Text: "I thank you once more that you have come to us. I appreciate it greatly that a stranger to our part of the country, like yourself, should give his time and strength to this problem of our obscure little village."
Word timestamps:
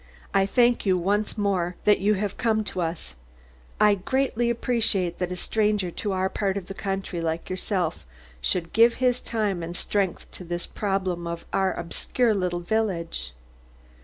"I 0.33 0.47
thank 0.47 0.83
you 0.83 0.97
once 0.97 1.37
more 1.37 1.75
that 1.83 1.99
you 1.99 2.15
have 2.15 2.35
come 2.35 2.63
to 2.63 2.81
us. 2.81 3.13
I 3.79 3.91
appreciate 3.91 4.49
it 4.49 4.59
greatly 4.65 5.09
that 5.19 5.31
a 5.31 5.35
stranger 5.35 5.91
to 5.91 6.11
our 6.11 6.27
part 6.27 6.57
of 6.57 6.65
the 6.65 6.73
country, 6.73 7.21
like 7.21 7.51
yourself, 7.51 8.03
should 8.41 8.73
give 8.73 8.95
his 8.95 9.21
time 9.21 9.61
and 9.61 9.75
strength 9.75 10.31
to 10.31 10.43
this 10.43 10.65
problem 10.65 11.27
of 11.27 11.45
our 11.53 11.71
obscure 11.75 12.33
little 12.33 12.61
village." 12.61 13.31